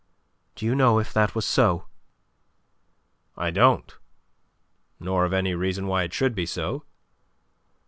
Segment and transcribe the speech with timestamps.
[0.55, 1.85] Do you know if that was so?"
[3.37, 3.95] "I don't;
[4.99, 6.85] nor of any reason why it should be so.